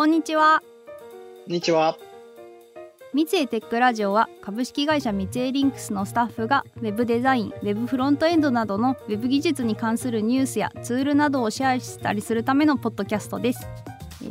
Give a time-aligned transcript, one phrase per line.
[0.00, 0.62] こんにちは。
[1.44, 1.98] こんにちは。
[3.12, 13.68] 三井テックラジオは株式会社三井リンクスのスタッフがウェブデザイン、ウェブフロントエンドなどのウェブ技術に関するニュースやツールなどをシェアしたりするためのポッドキャストです。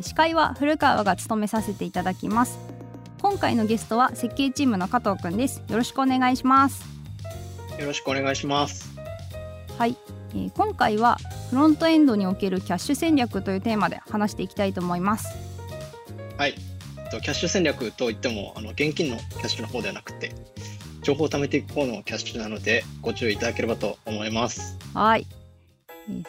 [0.01, 2.57] 司会は古川が務めさせていただきます。
[3.21, 5.61] 今回のゲストは設計チームの加藤くんです。
[5.69, 6.83] よろしくお願いします。
[7.79, 8.89] よろしくお願いします。
[9.77, 9.95] はい、
[10.31, 11.19] えー、今回は
[11.51, 15.48] フロントエンドにおけるキャッシュ戦略というテーマで話していきたいと思います。
[16.39, 20.33] はい、キャッシュ戦略といってもあの現金のキャッシュの方ではなくて
[21.01, 24.77] 情報を貯めていく方のキャッシュなのでご注意いただければと思います。
[24.93, 25.27] はい。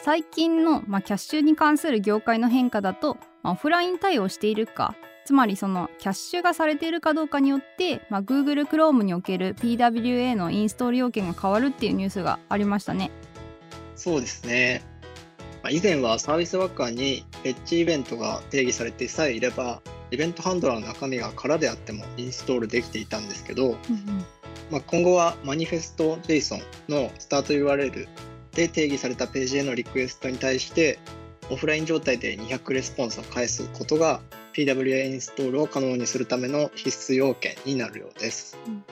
[0.01, 13.11] 最近の、まあ、キャッシュに関する業界の変化だと、まあ、オフライン対応しているかつまりそのキャッシュがされているかどうかによって、まあ、Google Chrome における PWA のインストール要件が変わるっていうニュースがありましたね。
[13.95, 14.83] そうですね。
[15.63, 23.77] まあ、以前はサービスワーカーにフェッチイベントが定義されてさえいれば、イベントハンドラーの中身が空であってもインストールできていたんですけど、うんうん、
[24.69, 28.07] まあ、今後はマニフェスト JSON のスタート URL
[28.53, 30.99] で定義されたページへのリクエストに対して
[31.49, 34.21] オフライン状態で200レスポンスを返すことが
[34.53, 38.57] PWA インストールを可能にするための必須要件になるようです。
[38.67, 38.83] うん。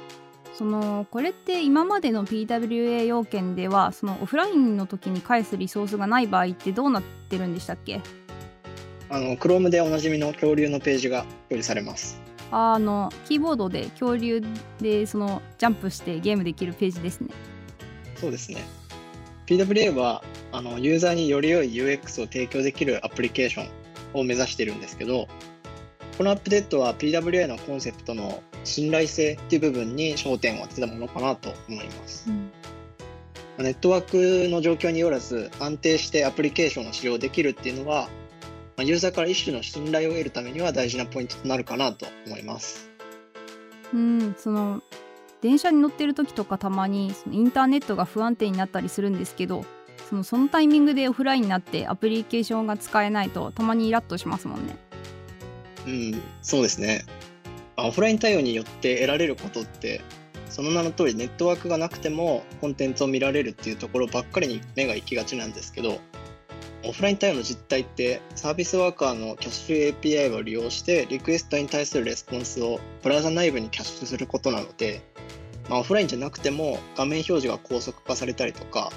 [0.53, 8.01] そのこれって今までの PWA 要件ではそのオフラインの時に返すリソースがない場合ってどうなってるんでしたっけ？
[9.09, 12.21] あの Chrome でおなじみの恐竜のページが表示されます。
[12.51, 14.43] あのキーボードで恐竜
[14.79, 17.29] でそのジャンプしてゲームできるページですね。
[18.15, 18.63] そうですね。
[19.45, 23.69] PWA はあのユーザーにより良い UX を提供できるアプリケーション
[24.13, 25.27] を目指しているんですけど
[26.17, 32.29] このアップデートは PWA のコンセプトの信頼性っていう部分に焦点を当てたものかなと思います。
[32.29, 32.31] う
[33.61, 38.09] ん、ネットワークの状況によらず安定してアプリケーションを使用できるっていうのは
[38.83, 42.89] ユーザーから一種の信頼を得るためには大事なポイントとなるかなと思います。
[43.93, 44.81] うん、その
[45.41, 49.65] 電車に乗ってる時とかたまにそのインターネットが不安定になったりするんですけど
[50.09, 54.75] そのそのタイミングでオフラインになってアプリケーションが使えないとたまにイラッとしますもんね。
[55.87, 57.05] うん、そうですね。
[57.77, 60.01] オフライン対応によって得られることって
[60.49, 65.99] その名の通りネットワークがなくてもコンテンツを見られるっていうところばっかりに目が行きがちなんですけど
[66.83, 75.01] オフライン対応の実態ってサービスワーカーのキャッシュ API を利用してリクエストに対するレスポンスをブラウザ内部にキャッシュすることなので、
[75.69, 78.91] まあ、オフラインじゃなくても画面表示が高速化されたりとか、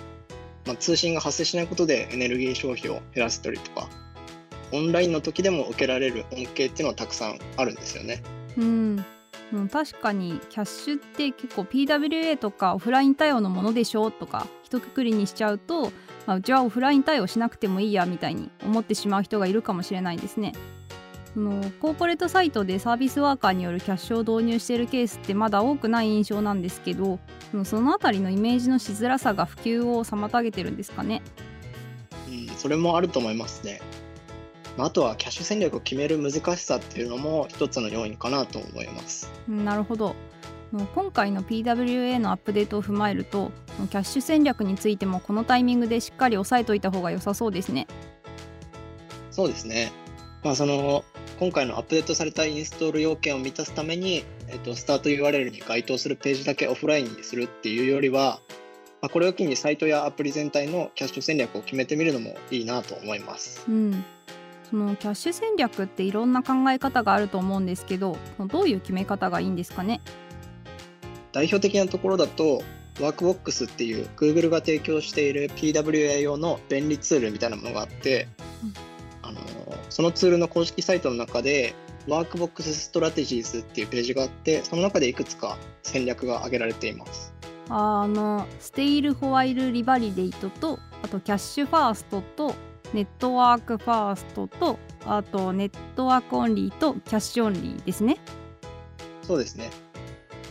[0.66, 3.88] まあ、通信が発生しないことでエネルギー消費を減らせたりとか
[4.72, 8.22] オンラインの時でも受けられる恩恵っていうのはたくさんあるんですよね。
[8.56, 9.04] うん、
[9.70, 15.92] 確かにキャッシュって結構 PWA とかオフライン対応のものでしょうとか一括りにしちゃうと、
[16.26, 20.52] まあ、うちはオフライン対応しなくてもいいやみたいに思ってしまう人がいるかもしれないですね。
[21.34, 27.18] そのコーポレートサイトでサービスワーカーによるキャッシュを導入しているケースってまだ多くない印象なんですけど
[27.64, 31.22] その辺りのイメージのしづらさが普及を妨げてるんですかね。
[32.28, 33.80] うん、それもあると思いますね。
[34.78, 39.30] あとはキャッシュ戦略を決める難しさっていうのも一つの要因かなと思います。
[39.48, 40.14] なるほど
[40.94, 43.52] 今回の PWA のアップデートを踏まえると
[43.90, 47.86] キャッシュ戦略についてもこのタイミングでしっかり押さえといた方が良さそうですね。
[49.30, 49.92] そうですね。
[50.44, 51.04] まあ、その
[51.38, 58.40] 今回のアップデートされたインストール要件を満たすために、えっと、スタート URL に該当するページだけオフラインにするっていうよりは、
[59.00, 63.64] まあ、これを機にサイトやアプリ全体のキャッシュ戦略を決めてみるのもいいなと思います。
[63.68, 64.04] うん
[64.68, 70.00] そのキャッシュ戦略っていろんな考え方があると思うんですけどどういう決め方がいいんですかね？
[71.32, 72.62] 代表的なところだと
[73.00, 78.28] ワークボックスっていう Google が提供している PWA 用の便利ツールみたいなものがあって、
[78.62, 78.74] うん、
[79.22, 79.40] あの
[79.88, 81.74] そのツールの公式サイトの中で
[82.08, 87.32] Workbox Strategies っていうページがあってその中でいくつか戦略が挙げられています。
[87.68, 92.54] あの Stale While Revalidate とあと Cache First と
[92.92, 98.18] Network First とあと Network Only と Cache Only ですね。
[99.22, 99.70] そうですね。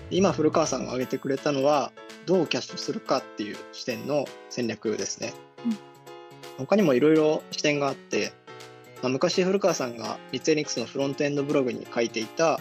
[0.10, 1.92] 今古川さんが挙げてくれたのは
[2.26, 5.34] どうキャッシュするかっていう視点の戦略ですね、
[5.66, 5.78] うん、
[6.58, 8.34] 他にもいろいろ視点があって、
[9.02, 12.60] まあ、昔古川さんがミツエーリンクスのフロントエンドブログに書いていた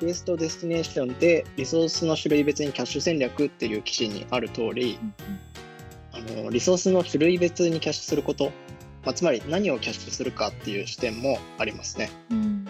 [0.00, 4.98] リクエストデスティネーションでリソースの種類別にキャッシュ戦略っていう記事にある通り、
[6.12, 8.52] うん、あのリソースの種類別にキャッシュすること
[9.04, 12.10] まあ、つまり何をキャッシュするかっていう視点もありますね。
[12.30, 12.64] うん、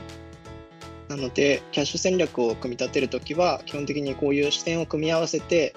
[1.09, 5.75] なのでキャッシュ戦略を組み立てるときは基本的にこういう視点を組み合わせて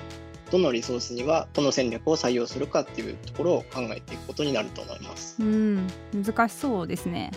[0.52, 5.38] どのリソースにはどの戦略を採用するかっていうところを考えていくことになると思います。
[5.40, 7.32] うん、難しそうですね。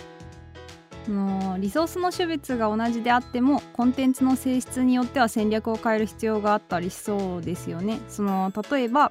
[1.08, 8.00] のリソースの種別が同じであってもコンテンツの性質によっては戦略を変える必要があったりしそうですよね。
[8.08, 9.10] その例えば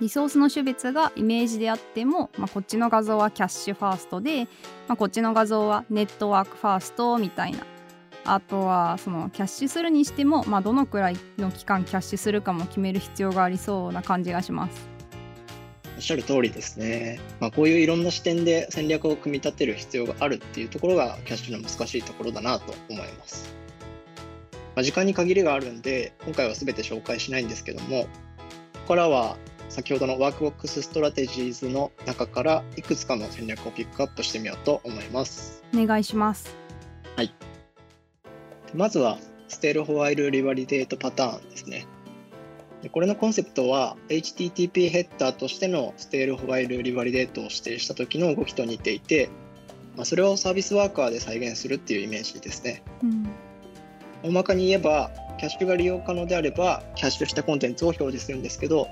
[0.00, 4.46] リソースの種別がイメージであっても、まあ、こっちの画像はキャッシュファーストで、
[4.88, 7.58] まあ、こっちの画像はネットワークファーストみたいな
[8.24, 14.88] あとはそのキャッシュするにしても、まあ、どのくらいの期間キャッシュするかも決める必要がありそうな感じがします。
[15.96, 17.20] おっしゃる通りですね。
[17.40, 23.54] まあ、こういういろんな視点で戦略を組み立てる必要があるっていうところがキャッシュの難しいところだなと思います。
[24.74, 28.08] まあ、時間に限りがあるんで、今回は全て紹介しないんですけども、こ
[28.82, 29.36] こからは
[29.68, 35.62] 先ほどの Workbox Strategies の中からいくつかの戦略をピックアップしてみようと思います。
[35.74, 36.54] お願いします。
[37.16, 37.32] はい。
[38.74, 39.18] まずは、
[39.48, 41.86] Stale While Revalidate パターンですね。
[42.82, 49.30] でこれのコンセプトは HTTP ヘッダーとしての Stale While Revalidate を指定した時の動きと似ていて、
[49.96, 52.82] まあ、それをサービスワーカーで再現するっていうイメージですね。
[53.02, 53.28] うん、
[54.24, 58.88] 大まかに言えばキャッシュが利用可能であればキャッシュしたコンテンツを表示するんですけど、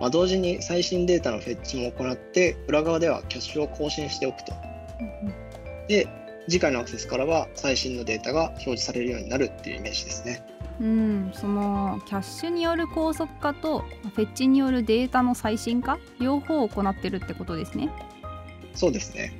[0.00, 4.52] まあ、同時に最新データのフェッチも行って裏側ではキャッシュを更新しておくと。
[5.00, 6.08] うん、で
[6.50, 10.44] 次回のアクセスからは最新のデータが表示されるようになるっていうイメージですね。
[10.80, 17.90] うん、そのキャッシュによる高速化とフェッチによるデータの最新化両方を行ってるってことですね。
[18.74, 19.32] そうですね。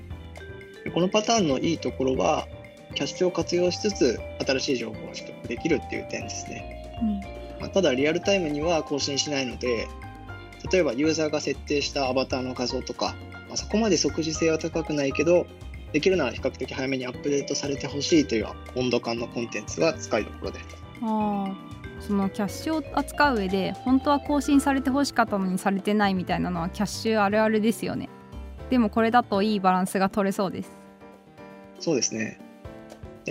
[0.95, 2.47] このパターンのいいところは
[2.95, 6.99] キャッシュを活用しつつ新しい情報を取得できるっていう点ですね。
[7.03, 7.21] うん
[7.61, 9.87] まあ、ただリアルタイムには更新しないので
[10.73, 13.15] 例えばユーザーが設定したアバターの画像とか、
[13.49, 15.47] まあ、そこまで即時性は高くないけど
[15.93, 18.47] できるなら比較的早めにアップデートされてほしいという
[18.77, 20.61] 温度感のコンテンツが使いどころで。
[20.61, 20.67] す。
[21.03, 21.55] あ
[22.01, 28.09] そのキャッシュを扱う上で本当は更新されてほしかったのにされてないみたいなのはキャッシュあるあるですよね。
[28.71, 30.71] でもこれだといいバランスが取れそうです。
[31.79, 32.39] そうですね。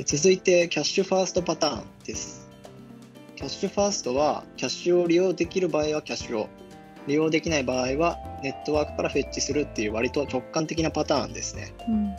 [0.05, 2.49] 続いてキャッシュファーストパターンです。
[3.35, 6.49] キャッシュファーストはキャッシュを利用できる場合はキャッシュを
[7.07, 12.15] 利用できない場合はネットワークからフェッチするっていう割と直感的なパターンですね、うん、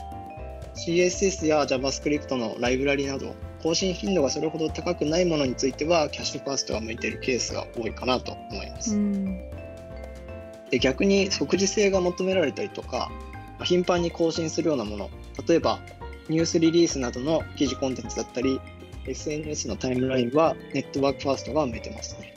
[0.86, 8.98] CSS や JavaScript のライブラリなど更新頻度がそれほど高くないものについてはキャッシュファーストが向いているケースが多いかなと思います。
[10.70, 13.10] で逆に即時性が求められたりとか
[13.64, 15.10] 頻繁に更新するようなもの
[15.46, 15.80] 例えば
[16.28, 18.60] ニュースリリースなどの記事コンテンツだったり
[19.06, 22.34] SNS のタイムラインはネットワークファーストが向いてますね。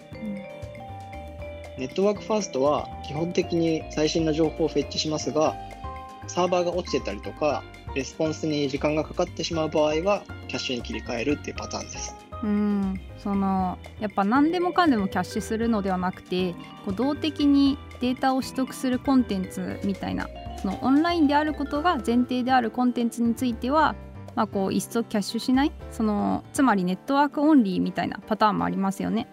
[1.78, 5.56] ネットワークファーストは基本的に最新の情報をフェッチしますが
[6.28, 7.64] サーバーが落ちてたりとか
[7.96, 12.16] レスポンスに時間がかかってしまう場合はキャッシュに切り替えるっていうパターンです。
[12.44, 16.54] うんそのやっぱ何でもかんでもキャッシュするのではなくて
[16.86, 20.28] こう動的にデータを取得するコンテンツみたいな
[20.62, 23.96] そのオンラインであることが前提であるコンテンツについては、
[24.36, 29.28] まあ、こう一層キャッシュしないそのつまりネットワークオンリーみたいなパターンもありますよね。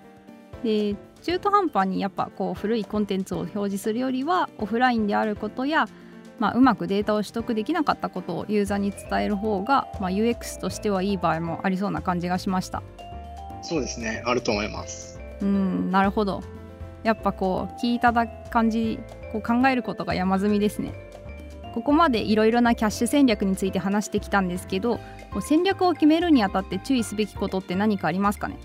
[0.63, 5.87] で中途半端にやっぱこう古いコンテンツを表示するよりはオフラインであることや
[6.41, 12.83] まあ、うまくデータを取得できなかったことをユーザーに伝える方が、まあ、UX としてはいい場合もありそうな感じがしました。
[13.63, 15.21] そうですねあると思います。
[15.43, 16.43] うんなるほど。
[17.05, 18.99] やっぱこう聞いただ感じ
[19.33, 20.95] こう考えることが山積みですね。
[21.75, 24.99] ここまでいろいろなキャッシュ戦略について話してきたんですけど
[25.41, 28.59] 戦略を決めるにあたって注意すべきことって何かありますかね、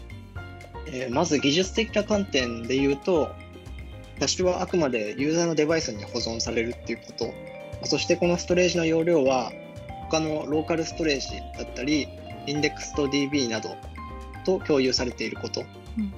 [0.88, 3.30] えー、まず技術的な観点で言うと
[4.16, 7.32] キャッシュはあくまでユーザーのデバイスに保存されるっていうこと
[7.86, 9.52] そしてこのストレージの容量は
[10.10, 12.08] 他のローカルストレージだったり、
[12.48, 13.76] インデックスと DB など
[14.46, 15.64] と共有されていること。
[15.98, 16.14] うん、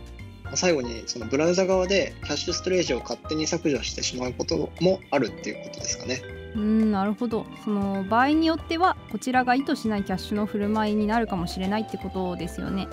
[0.56, 6.22] 最後にそのブラウザ側でキャッシュストレージを勝手に削除してしまうこともあるっていうことですかね。
[6.56, 12.88] うんなるほどその場合によってはこちらが意図しないキャッシュの振る舞いになるかもしれないってことですよね。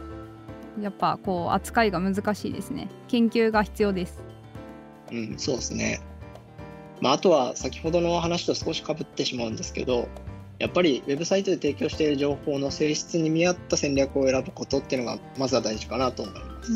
[0.80, 2.88] やっぱこう扱いが難しいですね。
[3.08, 4.22] 研究が必要です。
[5.10, 6.00] うん、そうですね。
[7.00, 10.08] まあ、あとは先ほどの話と少しかぶってしまうんですけど
[10.58, 16.72] やっぱりウェブサイトで提供している情報の性質に見合った戦略を選ぶことっていうのがまずは大事かなと思います。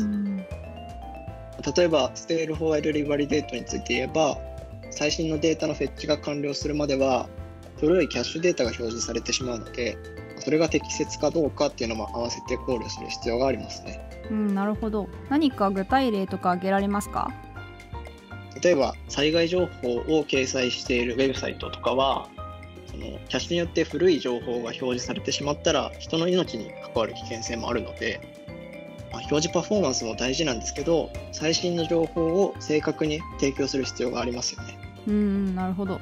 [1.75, 4.37] 例えばステールフォワイルリバリデートについて言えば
[4.91, 7.27] 最新のデータのフェッチが完了するまでは
[7.79, 9.97] 古いキャッシュデータが表示されてしまうので
[10.37, 14.01] それが適切かどうかっていうのも合わせて考慮する必要がありますね。
[14.29, 15.09] うん、なるほど。
[15.29, 17.31] 何か具体例とか挙げられますか？
[18.61, 22.27] 例えば災害情報を掲載しているウェブサイトとかは
[22.87, 28.19] そのキャッシュによって古い情報が表示されてしまったら人の命に関わる危険性もあるので、
[29.11, 34.77] まあ、表示パフォーマンスも大事なんですけど最新の情報を正確に提供する必要がありますよね。
[35.07, 35.99] うんなるほど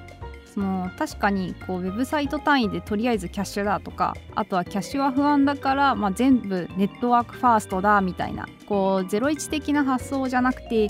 [0.58, 10.90] その確かにこうウェブサイト単位でとりあえずキャッシュだとかあとはキャッシュは不安だから、まあ、全部ネットワークファーストだみたいなこう01的な発想じゃなくて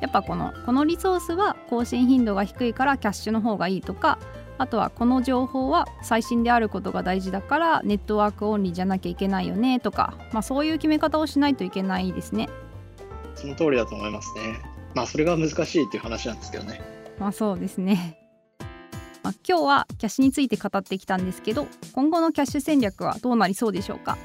[0.00, 4.18] やっぱこのこのリソースは更新頻度が低いからキャッシュの方がいいとか
[4.58, 12.48] あとはこの情報は最新であることが大事だからネットワークオンリーじゃなきゃいけないよねとか、まあ、そういう決め方をしないといけないですね。
[13.34, 14.60] その通りだと思いますね。
[14.94, 16.80] まあそれが難しいっていう話なんですけどね。
[17.18, 18.18] まあそうですね。
[19.22, 24.16] まあ、今日はキャッシュについて語ってきたんですけど今後のキャッシュ戦略はどうなりそうでしょうか？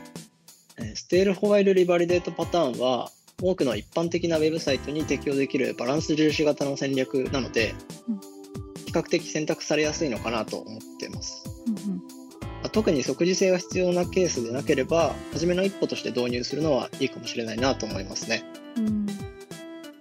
[0.95, 7.73] ステールホワイルリバリデートパターンは多くの一般的なウェブサイトに適用できるバランス重視型の戦略なので、
[8.07, 8.19] うん、
[8.85, 11.43] 比較的選択されやすいのかなと思っています。
[11.67, 12.01] うんうん
[12.71, 18.43] 特に即時性が必要なケースでなければ初めの一歩として導入するのはいいかもしれないなと思いますね。
[18.77, 19.07] うん、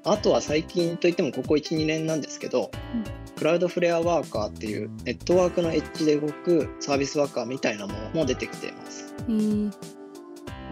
[0.04, 3.04] あとは最近といってもここ12年なんですけど、うん、
[3.36, 9.14] クラウドフレアワーカーっていうネットワークのエッジで動くサービスワーカーみたいなものも出てきています。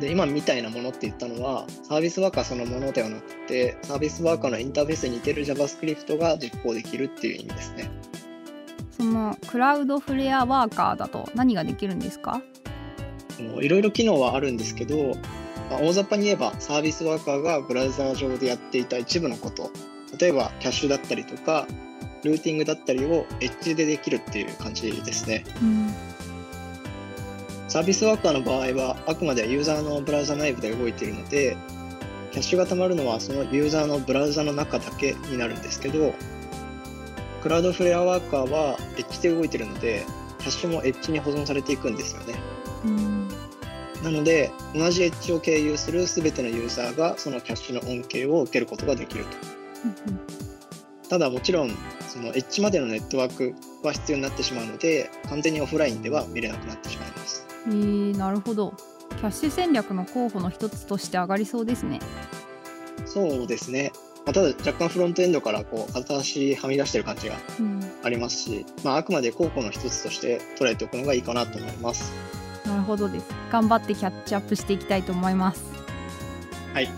[0.00, 7.90] で今みたいなものって言ったのはサービスワーカーそのものではなくてサービスワーカーのインターフェースに似てる JavaScript が実行できるっていう意味ですね。
[8.96, 12.40] そのクラウドフレアワーカーだと何ができるんですか？
[13.38, 15.14] いろいろ機能はあるんですけど、
[15.70, 19.70] まあ、大雑把に言えばサービスワーカーがブラウザー上でやっていた一部のこと
[20.20, 21.66] 例えばキャッシュだったりとか
[22.24, 25.44] ルーティングだったりをエッジでできるっていう感じですね。
[25.62, 25.94] うん、
[27.68, 31.56] サービスワーカーの場合はあくまでユーザーのブラウザ内部で動いているので
[32.32, 36.14] キャッシュがたまるのはそのユーザーのブラウザの中だけになるんですけど
[37.42, 40.04] クラウドフレアワーカーはエッジで動いているので
[40.38, 42.34] キャッシュもエッジに保存されていくんですよね。
[42.84, 43.28] うん、
[44.02, 49.30] なので同じエッジを経由する全てのユーザーがそのキャッシュの恩恵を受けることができると。
[51.08, 51.70] ただもちろん
[52.08, 57.47] そのエッジまでのネットワークは必要になってしまうので完全にオフラインでは見れなくなってしまいます。
[57.68, 58.74] えー、なるほど
[59.10, 62.00] キャッシュ戦略の候補の一つとして上がりそうですね。
[63.06, 63.92] そうですね。
[64.24, 67.36] まあ、ただ若干フロントエンドからこう片足はみ出してる感じが
[68.04, 72.12] ありますし、うん、まあ、あくまで候補の一つとして捉えておくのがいいかなと思います。
[72.66, 73.26] なるほどです。
[73.50, 75.64] 頑張ってキャッチアップしていきたいと思います。
[76.74, 76.88] はい。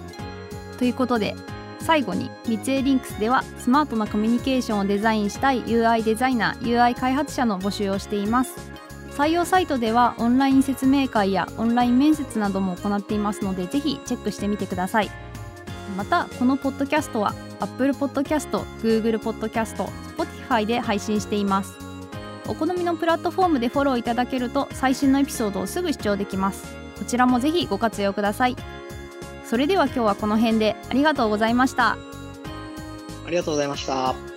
[0.79, 1.37] ということで
[1.79, 8.70] 最後に三井リンクスではスマートなコミュニケーションをデザインしたい UI デザイナー UI 開発者の募集をしています
[9.17, 15.11] 採用サイトではオンライン説明会やオンライン面接なども行っていますのでぜひチェックしてみてください。
[15.97, 18.49] またこのポッドキャストは Apple Podcast、
[18.83, 19.85] Google Podcast、
[20.17, 21.77] Spotify で配信しています。
[22.49, 26.65] お好みのプラットフォームでフォローいただけると最新のエピソードをすぐ視聴できます。
[26.99, 28.57] こちらもぜひご活用ください。
[29.45, 31.99] それでは今日はこの辺でありがとうございました。
[33.27, 34.30] ありがとうございました。